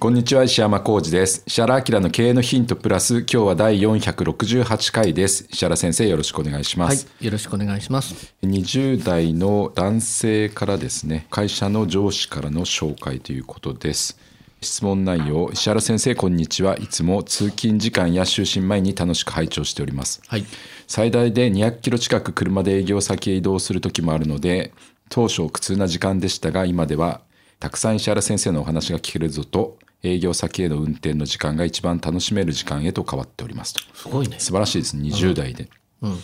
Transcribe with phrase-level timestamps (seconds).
[0.00, 1.42] こんにちは石山浩二です。
[1.44, 5.48] 石原明の経営のヒントプラス今日は第468回です。
[5.50, 8.32] 石原先生よろしくお願いします、はい、よろしくお願いします。
[8.44, 14.16] 20代の男性からですね会社の上司からの紹介ということです。
[14.60, 15.50] 質問内容。
[15.52, 16.78] 石原先生こんにちは。
[16.78, 20.44] いつも通勤時間や就寝前に楽しく拝聴しております、はい、
[20.86, 24.72] 最大で200キロ近く車で営業先へ移動する時もあるので
[25.08, 27.20] 当初苦痛な時間でしたが今では
[27.58, 33.80] たくさん石原先生のお話が聞けるぞと営業先への運転の時間が一番楽しめる時間へと変わっておりますと。
[33.94, 34.36] すごいね。
[34.38, 34.96] 素晴らしいです。
[34.96, 35.68] 20代で、
[36.02, 36.10] うん。
[36.12, 36.18] うん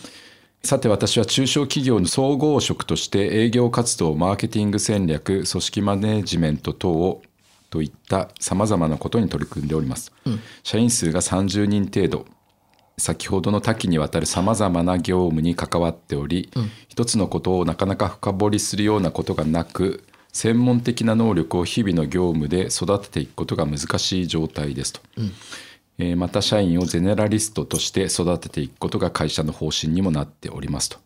[0.65, 7.21] さて私は中小企業の総合職として営業活動マーケティング戦略組織マネジメント等を
[7.69, 10.11] といったさまざまなことに取り組んでおります、
[10.63, 12.25] 社員数が30人程度。
[12.97, 16.49] 先ほどの多岐にわたるさまざまな業務に関わっており、
[16.89, 25.01] 一つのことをなかなか深掘りするようなことがなく専門的な能力を日々の業務で育てていくことが難しい状態ですと、
[25.99, 30.99] えーまた社員をゼネラリストとして育てていくことが会社の方針にもなっておりますと、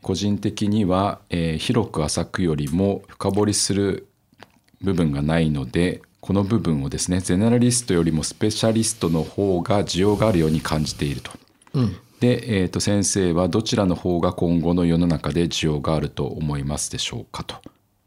[0.00, 4.06] 個人的には、えー広く浅くよりも深掘りする
[4.80, 11.32] 部分がないのでこの部分をですねゼネラリストよりもスペシャリストの方が需要があるように感じていると。
[12.20, 17.56] で、えー、と先生はどちらの方が今後の世の中で需要があると思いますでしょうかと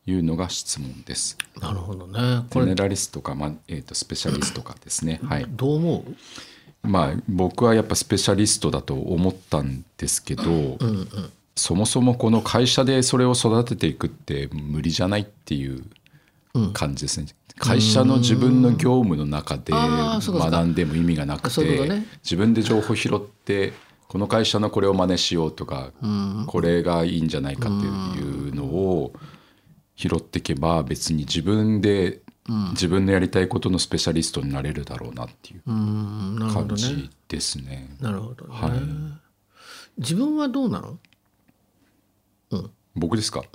[0.05, 1.37] いうのが質問です。
[1.59, 2.45] なるほどね。
[2.49, 5.19] これゼネラリストか、まあえー、とスペシャリストかですね。
[5.23, 5.45] はい。
[5.49, 6.87] どう思う？
[6.87, 10.43] まあ僕はやっぱスペシャリストだと思ったんですけど、
[11.55, 15.83] そもそもこの会社でそれを育てていくって無理じゃないっていう
[16.73, 17.27] 感じですね。
[17.59, 23.73] 会社の自分の業務の中で学んでも意味がなくて、自分で情報拾って
[24.07, 25.91] この会社のこれを真似しようとか、
[26.47, 29.13] これがいいんじゃないかっていうのを
[30.01, 32.21] 拾っていけば別に自分で
[32.71, 37.95] 自分のやりたいことのスペシャリストになれるだろうなっていう感じですね。
[37.99, 38.71] なるほどね、はい。
[39.97, 40.97] 自分はどうなの？
[42.95, 43.45] 僕ですか、ん。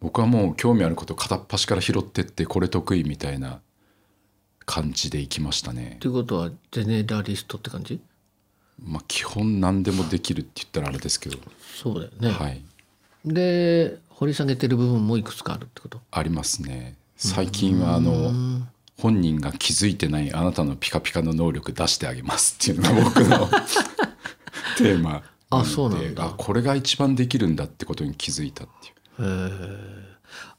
[0.00, 3.60] 僕はもう興味あること片っ端から拾ってってこれ得意みたいな
[4.64, 5.98] 感じでいきましたね。
[6.00, 8.00] ということはゼネラリストって感じ？
[8.82, 11.38] まあ基本何でもできるって言ったらあれですけど、
[11.80, 12.60] そうだよね、はい。
[13.24, 16.00] で掘り下げてる部分もいくつかあるってこと？
[16.10, 16.96] ありますね。
[17.16, 18.32] 最近はあの
[18.98, 23.46] 本人が気づいてないあなたのピカピカの能力出してあげますっていうのが僕の
[24.78, 26.26] テーマあそうなんだ。
[26.26, 29.78] あこれが一番できるんだってことに気づいたっていう。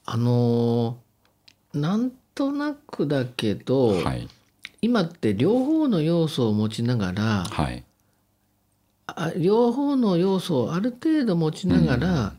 [0.06, 4.26] あのーなんとなくだけど、はい。
[4.80, 7.84] 今って両方の要素を持ちながらはい。
[9.06, 12.34] あ両方の要素をある程度持ちながら、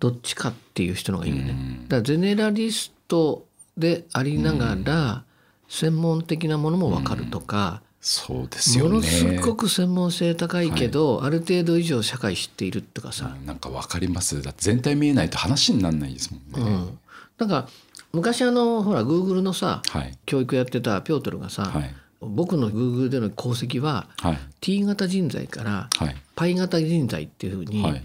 [0.00, 1.54] どっちかっていう人のがいいよね。
[1.84, 3.46] だからゼネラリスト
[3.76, 5.24] でありながら、
[5.68, 14.42] 専門的なものも分かるとか、そうですものよねすごく専門性高いけど、ある程度以上社会知っているとかさ、なんかわかります。
[14.42, 16.98] だって全体見えないと話にならないですもんね、うん、
[17.38, 17.68] なんか
[18.12, 20.18] 昔あのほらグーグルのさはい。
[20.24, 21.94] 教育やってたピョートルがさ、はい。
[22.20, 24.38] 僕のグーグルでの功績ははい。
[24.62, 26.16] T 型人材からはい。
[26.34, 28.04] パイ型人材っていうふうにはい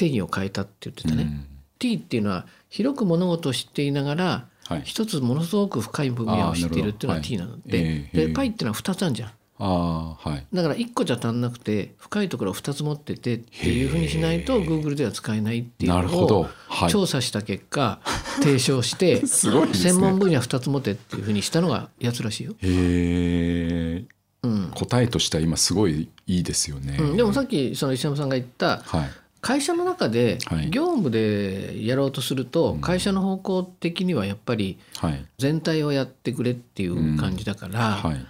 [0.00, 1.22] 定義を変えたって言ってたね。
[1.22, 1.46] うん。
[1.78, 4.82] T っていうのは広く物事を知っていながら、はい。
[4.84, 7.56] 一つものすごく深い分野を知っているっていうのはあー T なの。
[7.66, 9.30] で、はいええでパイっていうのは2つあるじゃん。
[9.62, 10.46] ああはい。
[10.54, 16.90] だから1個じゃ足んなくて深いところを2つ持っててっていうふうにしないと Google では使えないっていうのをはい。
[16.90, 18.00] 調査した結果
[18.42, 19.26] 提唱して ね。
[19.26, 22.52] 専門分野2つ持てっていうふうにしたのがやつらしいよ。
[22.52, 24.04] へえ、
[24.44, 24.70] うん。
[24.74, 30.70] 答えとしては今すごいいいですよね、うん、でもさっきその石山さんが言ったはい会社の中ではい。
[30.70, 35.24] 業務でやろうとすると会社の方向的にはやっぱりはい。
[35.38, 38.26] 全体をやってくれっていう感じだから、はい。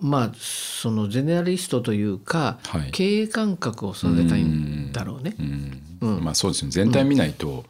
[0.00, 2.90] まあそのゼネラリストというか、はい。
[2.90, 5.34] 経営感覚を育てたいんだろうね。
[6.00, 6.24] うん。
[6.24, 6.70] まあそうですね。
[6.70, 7.64] 全体見ないと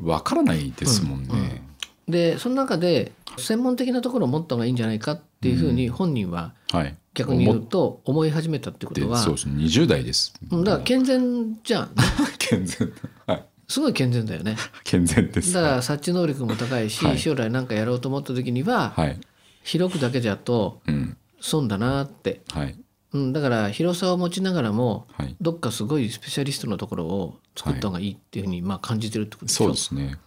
[0.00, 1.62] わからないですもんね。
[2.08, 6.96] でその中で専門的なところを持った方がいいんじゃないかっていうふうに本人ははい。
[7.14, 10.32] 逆に言うと思い始めたってことは、てそうですね20代です。
[10.50, 11.94] うんだから健全じゃん、ね、
[12.38, 12.92] 健全
[13.26, 14.56] はいすごい健全だよね。
[14.84, 15.52] 健全です。
[15.52, 19.18] だから察知能力も高いし、はい将来なんかやろうと思った時には、はい。
[19.64, 22.76] 広くだけじゃとうん損だなって、はい
[23.12, 25.36] うん、だから広さを持ちながらもはい。
[25.40, 29.64] どっかすごいスペシャリストのところを作った方がいいっていうふうにまあ感じてるってことでしょ？
[29.64, 30.18] そうですね。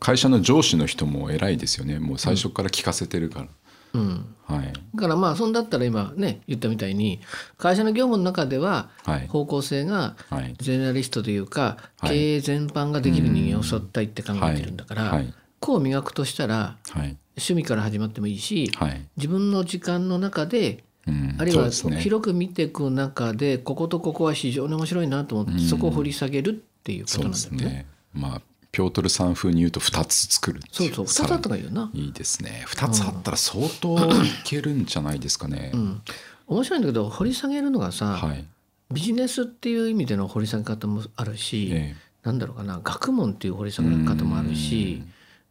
[0.00, 2.00] 会社の上司の人も偉いですよね。
[2.00, 3.44] もう最初から聞かせてるから。
[3.44, 3.50] うん、
[3.92, 4.72] はい。
[4.94, 7.20] だからまあそんだったら今ね言ったみたいに
[7.56, 9.26] 会社の業務の中でははい。
[9.28, 10.54] 方向性がはい。
[10.58, 15.32] ゼネラリストというかはい経営全般ができる人間を育ったいって考えてるんだから、はい。
[15.60, 17.16] こう磨くとしたらはい。
[17.36, 19.06] 趣味から始まってもいいしはい。
[19.16, 21.70] 自分の時間の中でうんあるいは。
[21.70, 26.52] 広く見ていく中でこことここは非常に面白いなと思ってそこを掘り下げるっ
[26.82, 27.86] ていうことなんだよね。
[28.14, 31.90] まあピョートルさん風に言うと2つ作るそうそう2つあった方がいいよな。
[31.94, 32.64] いいですね。
[32.68, 35.70] 2つあったら相当いけるんじゃないですかね。
[35.74, 36.02] うん、
[36.46, 38.44] 面白いんだけど掘り下げるのがさ、はい。
[38.90, 45.02] ビジネスっていう意味での掘り下げ方もあるし、えなんだろうかな学問っていう掘り下げ方もあるし、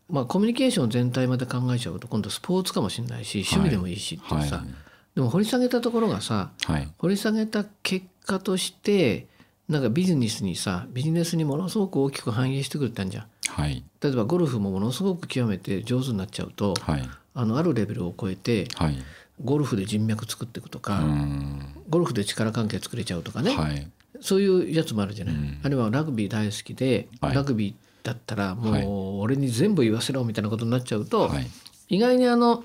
[0.09, 4.65] まあ、コミュニケーション全体まで考えちゃうと今度スポーツかもしれないし趣味でもいいしっていうさ、はい
[5.17, 6.87] でも掘り下げたところがさはい。
[6.99, 9.25] 掘り下げた結果として
[9.69, 13.25] なんかビジネスにさビジネスにものすごく大きく反映してくれたんじゃん。
[13.49, 13.83] はい。
[14.01, 17.09] 例えばゴルフもものすごく極めて上手になっちゃうと、はい。
[17.33, 18.95] あのあるレベルを超えてはい。
[19.43, 21.61] ゴルフで人脈作っていくとか、うん。
[21.89, 23.87] ゴルフで力関係作れちゃうとかね、はい。
[24.21, 27.73] そういうやつもあるじゃない、うんあるいはラグビー大好きで、はいラグビー
[28.03, 28.87] だったらもはいう
[29.19, 31.47] 俺に全部言わせろみたいなことになっちゃうと、はい。
[31.89, 32.63] 意外にあの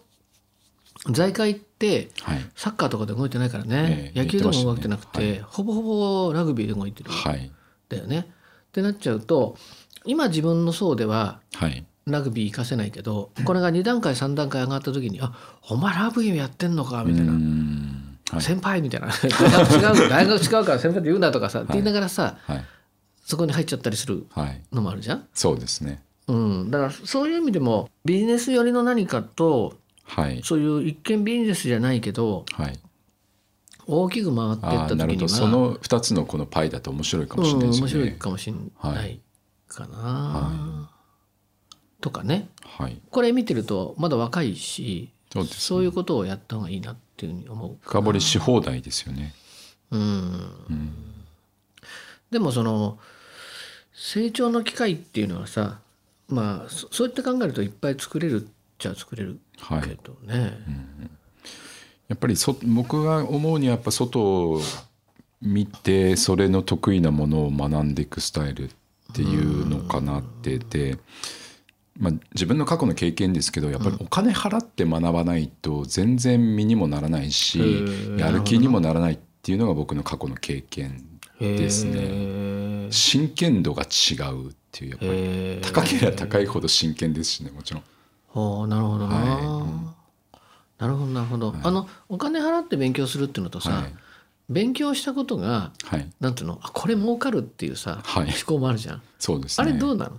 [1.10, 2.38] 財界ってはい。
[2.54, 5.82] サッカーとかで動いてないからね、ええ野球でも動いてなくて、ほぼほ
[6.28, 7.50] ぼラグビーで動いてるんはい。
[7.88, 8.26] だよね。
[8.28, 9.56] ってなっちゃうと
[10.04, 11.84] 今自分の層でははい。
[12.06, 15.32] ラグビー活かせないけどこれが2段階3段階上がった時に「あ
[15.68, 17.32] お前ラグビーやってんのか」みたいな。
[18.40, 19.30] 先輩みたいな大
[19.66, 22.64] 学違う 大学違うから先輩って言うなとかさ、って言いながらさはい。
[23.24, 24.62] そこに入っちゃったりするはい。
[24.72, 25.26] のもあるじゃん。
[25.34, 26.02] そうですね。
[26.28, 29.74] うん、だからそういう意味でもビジネス寄りの何かと
[30.14, 30.42] はい。
[30.44, 32.78] そういう一見ビジネスじゃないけどはい。
[33.86, 34.96] 大きく回っていった。
[34.96, 37.92] 時にはその2つのこのパイだと面白いかもしれないですよね。
[37.92, 38.52] うん、面白いかもしれ
[38.92, 39.20] ない
[39.68, 40.90] かな、
[42.00, 43.00] とかねはい。
[43.10, 49.34] これ見てるとまだ若いしそうですねそういうことをやった方がいいなっていうふうに思う深掘りし放題ですよね。
[49.90, 50.92] うん
[52.30, 52.98] でもその
[53.92, 55.80] 成長の機会っていうのはさ
[56.28, 58.46] まあそそうやって考えるといっぱい作れるっ
[58.82, 59.82] ちゃ作れるはい。
[59.82, 60.58] けどね、
[62.08, 64.60] やっぱりそ僕が思うにはやっぱ外を
[65.40, 68.70] 見てそれの得意なものを学んでいくスタイルっ
[69.14, 70.98] ていうのかなってて、
[71.98, 78.18] まあ、自分の過去の経験ですけどやっぱりお金払って学ばないと全然身にもならないし、ー。
[78.18, 81.04] やる気にもならないっていうのが僕の過去の経験
[81.38, 81.92] ですね。
[81.96, 87.82] へ真剣度が違うっていうやっぱりえ高ければ高いほど真剣ですしねもちろん。
[88.34, 89.66] おなるほどな、は
[90.78, 93.94] なるほどなるほど、あのお金払って勉強するっていうのとさ、はい。
[94.48, 98.24] 勉強したことがはい、なんていうのあこれ儲かるっていうさ、はい。
[98.24, 99.70] 思考もあるじゃん、そうですね。
[99.70, 100.18] あれどうなの？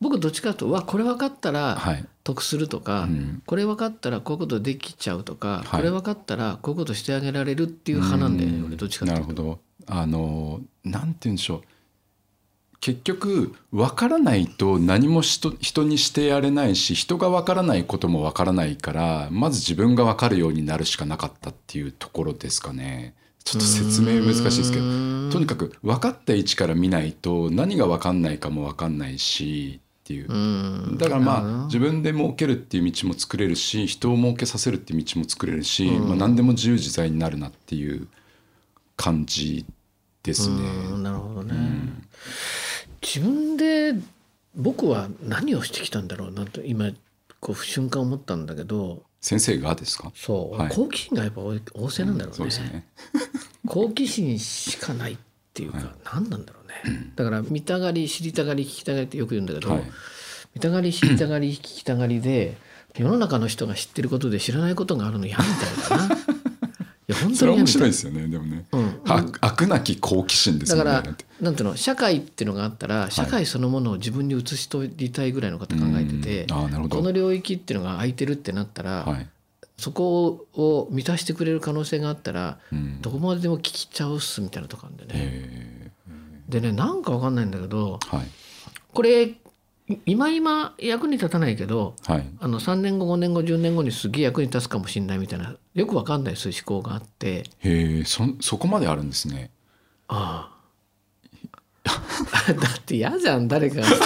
[0.00, 2.06] 僕どっちかというとうわこれ分かったらはい。
[2.22, 3.42] 得するとか、うん。
[3.46, 5.66] これ分かったらこういうことできちゃうとか、はい。
[5.66, 9.26] これ分かったらこういうことしてあげられるっていう派なんだよね俺どっちかっていうと。
[9.26, 9.60] なるほど。
[9.86, 11.62] あのなんて言うんでしょう
[12.80, 23.14] 結局分からないと何も人人にしてやれないし人が分からないことも分からないからまず自分が分かるようになるしかなかったっていうところですかね。
[23.44, 24.84] ちょっと説明難しいですけど。
[25.30, 30.28] とにかく分かった位置から見ないと何が分かんないかも分かんないしっていう。
[30.28, 30.34] う
[30.92, 30.98] ん。
[30.98, 38.08] だからまあ自分で儲けるっていう道も作れるし人を儲けさせるっていう道も作れるし、まあ、何でも自由自在になるなっていう
[38.96, 39.64] 感じ
[40.22, 40.56] ですね。
[40.92, 41.54] うんなるほどね、
[43.02, 43.94] 自分で
[44.56, 46.90] 僕は何をしてきたんだろうなと今
[47.40, 50.10] こう瞬間思ったんだけど先生がですか？
[50.14, 50.70] そう、はい。
[50.74, 52.86] 好奇心がやっぱ旺盛なんだろうね,、そうですね。
[53.66, 55.16] 好奇心しかないっ
[55.52, 59.82] ていうか、何なんだろうね、 だから見たがり知りたがり聞きたがりってよく言うんだけど、はい。
[60.54, 62.56] 見たがり知りたがり聞きたがりで
[62.96, 66.16] 世の中の人が知ってることで知らないことがあるの嫌みたいだな。
[67.10, 67.70] いや本それ面当に嫌みたい。
[67.72, 68.64] 白いですよねでもね。
[68.70, 69.00] うん。
[69.08, 71.24] あ悪なき好奇心ですだからもんねだって。
[71.40, 76.52] なんていうの社会っていうのがあったら社会そのものを自分に移し取りたいぐらいのこと考えてて、うん。
[76.52, 76.96] あーなるほど。
[76.98, 79.26] この領域っていうのが空いてるってなったら、はい。
[79.76, 83.00] そこを満たしてくれる可能性があったら、うん。
[83.02, 85.10] どこまででも聞きちゃうっすみたいなとこあるんでね。
[85.14, 85.90] え
[86.48, 88.26] でねなんかわかんないんだけどーはい。
[88.92, 89.36] これい
[90.06, 92.26] 今今役に立たないけどはい。
[92.40, 97.44] あの3年後5年後10年後にすげえ役に立つかもしれないみたいなよくわかんないそういう思考があって。
[97.58, 99.50] へえそそこまであるんですね。
[100.08, 100.60] ああ。
[102.52, 104.02] だって嫌じゃん誰かが知ってる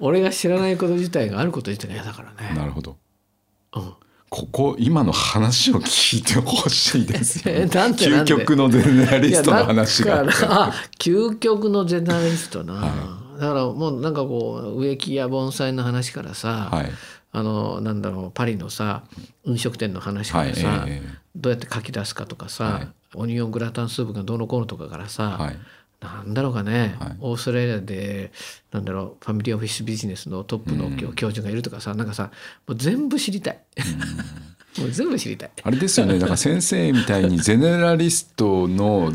[0.00, 2.54] 俺が知らないこと自体があること自体が嫌だからね。
[2.54, 2.96] なるほど。
[3.74, 3.92] うん。
[4.28, 8.34] ここ今の話を聞いてほしいですよ、えなんでなんで？
[8.34, 10.24] 究極のゼネラリストの話が。
[10.48, 16.90] あ究極のゼネラリストな、だからもうなんかこう植木や盆栽の話からさ、はい。
[17.34, 19.04] あのなんだろうパリのさ
[19.44, 22.88] 飲食店の話からさ、はいええどうやって書き出すかとかさ、はい。
[23.14, 25.58] オニオングラタンスープがどうのこうのとかからさ、はい。
[26.00, 27.16] なんだろうかね、はい。
[27.20, 28.32] オーストラリアで
[28.70, 32.30] なんだろうファミリーオフィスビジネスのトップの教授がいるとかさなんかさ
[32.68, 33.64] もう全部知りたい、
[34.78, 35.50] もう全部知りたい。
[35.62, 36.18] あれですよね。
[36.18, 39.12] だから先生みたいにゼネラリストの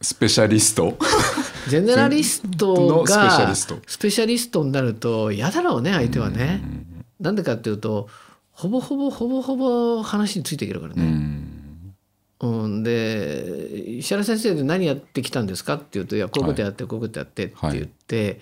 [0.00, 0.96] スペシャリスト？
[1.68, 6.62] ゼネラリストがリスペシャリストになると嫌だろうね相手はね。
[7.18, 8.08] なんでかっていうと
[8.52, 11.04] ほぼほぼほぼほぼ話についていけるからうね。
[11.04, 11.94] ん。
[12.38, 18.40] うん、で石原先生で何やってきたんですかって言うと「いやこういうことやって、こういうことやって」って言って、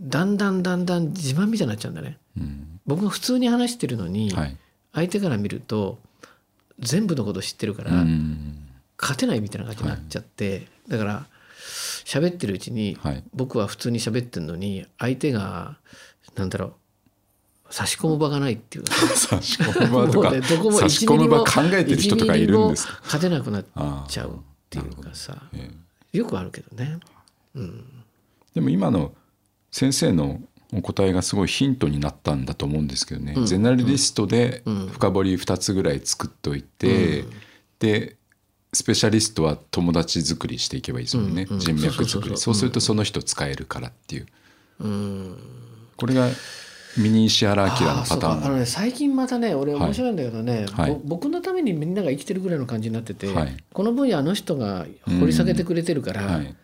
[0.00, 2.18] だんだんだんだん自慢みたいになっちゃうんだね。
[2.38, 2.80] うん。
[2.86, 4.56] 僕が普通に話してるのに、はい。
[4.92, 5.98] 相手から見ると
[6.80, 8.69] 全部のこと知ってるから、うん
[9.00, 11.26] 勝てないみたいな感じになっちゃって、だから
[12.04, 13.24] 喋ってるうちに、はい。
[13.34, 15.78] 僕は普通に喋ってるのに相手が
[16.34, 16.74] なんだろう
[17.70, 22.86] 差し込む場がないっていうか差し込む場とかねどこも差し込む場考えてる人とかいるんです。
[22.86, 24.34] 1ミリかも勝てなくなっあちゃうっ
[24.68, 25.70] ていうかさえ
[26.12, 26.98] よくあるけどね。
[28.54, 29.12] でも今の
[29.70, 30.40] 先生の
[30.72, 37.24] お答えがすごいヒントになったんだと思うんですけどね、ゼネラリストで深掘り2つぐらい作っといて、
[37.78, 38.16] で
[38.72, 41.60] スペシャリストは友達作りしていけばいいですもんね、うんうん。
[41.60, 42.36] 人脈作り。
[42.36, 44.26] そうするとその人使えるからっていう、
[44.80, 45.36] うん。
[45.96, 46.28] これが
[46.96, 50.90] ミニ石原明のパターンあのね最近またね俺はい面白いんだけどね、はい。
[50.92, 53.56] ぼ僕のためにみんなが生きてるぐらいの感じになってて、はい。
[53.72, 56.54] この分野あの人が掘り下げてくれてるから、はい。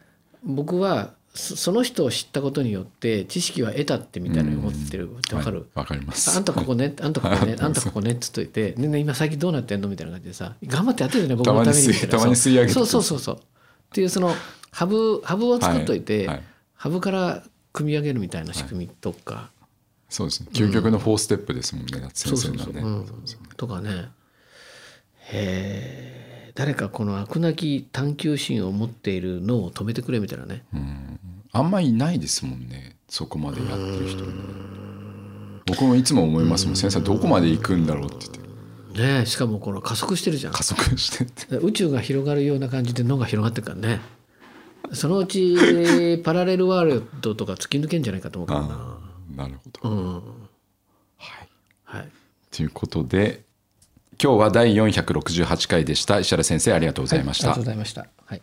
[0.44, 5.10] 僕はそその人を知ったことによって知識は得たってみたいに思ってる。
[5.10, 5.66] ってわかる、はい。
[5.74, 6.36] わかります。
[6.36, 9.88] あんたここね、 あんたここね、あんたここねっつっといて、ねね今最近どうなってんの？
[9.88, 13.36] みたいな感じでさ、頑張ってやってるよね、僕のためにみたいなたまに吸い上げてそうそうそうそう。
[13.36, 13.38] っ
[13.92, 14.34] ていうその
[14.70, 16.26] ハブハブを作っといて、はい。
[16.28, 16.42] はい。
[16.74, 19.50] ハブから組み上げるみたいな仕組みとか、
[20.08, 20.48] そうですね。
[20.52, 22.80] 究極の4ステップですもんね、うそうそう、先生のね。
[22.80, 23.06] うん。
[23.56, 24.08] とかね。
[25.28, 26.52] へえ。
[26.56, 30.64] 誰かこの飽くなき探求心を持っている脳を止めてくれみたいなね。
[31.56, 34.25] あんまいないですもんねそこまでやってる人
[35.66, 38.46] 僕もいつも思いますもん先生どこまで行くんだろうって言って。
[39.00, 40.52] ねえしかもこの加速してるじゃん。
[40.52, 41.56] 加速してって。
[41.56, 44.00] 宇宙が広がるような感じで脳が広がってるからね。
[44.92, 48.60] そのうちパラレルワールドとか突き抜けんじゃないかと思うから
[49.42, 49.48] な。
[49.48, 50.14] なるほど、うん。
[50.16, 51.48] はい。
[51.84, 52.08] はい。
[52.52, 53.42] ということで
[54.22, 56.20] 今日は第468回でした。
[56.20, 58.06] 石原先生ありがとうございました、はいありがとうございました。
[58.25, 58.42] はい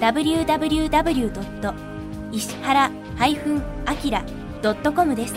[0.00, 1.74] www.
[2.32, 5.34] 石原 -akira.com です。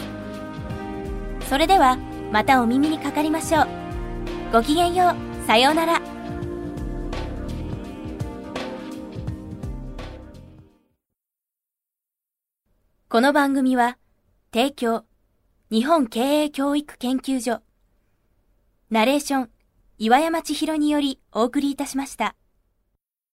[1.50, 1.98] それでは
[2.32, 3.68] またお耳にかかりましょう。
[4.54, 5.48] ごきげんよう。
[5.48, 6.13] さようなら。
[13.14, 14.00] この番組は
[14.52, 15.04] 提供
[15.70, 17.62] 日本経営教育研究所
[18.90, 19.50] ナレーション、
[20.00, 22.36] 岩山千尋によりお送りいたしました。